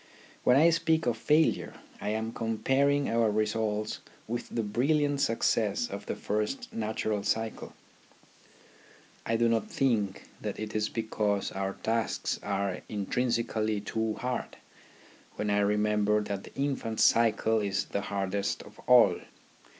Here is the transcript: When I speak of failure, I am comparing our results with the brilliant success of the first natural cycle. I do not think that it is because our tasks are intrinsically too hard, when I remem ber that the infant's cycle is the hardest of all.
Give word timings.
When 0.43 0.57
I 0.57 0.71
speak 0.71 1.05
of 1.05 1.15
failure, 1.15 1.75
I 2.01 2.09
am 2.09 2.31
comparing 2.33 3.07
our 3.07 3.29
results 3.29 3.99
with 4.27 4.49
the 4.49 4.63
brilliant 4.63 5.21
success 5.21 5.87
of 5.91 6.07
the 6.07 6.15
first 6.15 6.73
natural 6.73 7.21
cycle. 7.21 7.73
I 9.27 9.35
do 9.35 9.47
not 9.47 9.69
think 9.69 10.23
that 10.41 10.59
it 10.59 10.75
is 10.75 10.89
because 10.89 11.51
our 11.51 11.73
tasks 11.83 12.39
are 12.41 12.81
intrinsically 12.89 13.79
too 13.79 14.15
hard, 14.15 14.57
when 15.35 15.51
I 15.51 15.59
remem 15.59 16.05
ber 16.05 16.21
that 16.21 16.45
the 16.45 16.55
infant's 16.55 17.03
cycle 17.03 17.59
is 17.59 17.85
the 17.85 18.01
hardest 18.01 18.63
of 18.63 18.79
all. 18.87 19.19